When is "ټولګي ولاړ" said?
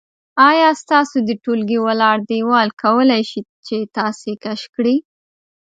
1.43-2.17